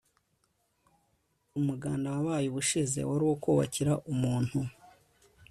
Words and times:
umuganda 1.57 2.07
wabaye 2.15 2.45
ubushize 2.49 2.99
waruwo 3.09 3.35
kubakira 3.43 3.93
umuntu 4.11 4.59